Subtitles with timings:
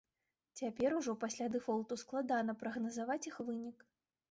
[0.61, 3.89] Цяпер ужо, пасля дэфолту, складана прагназаваць іх вынік.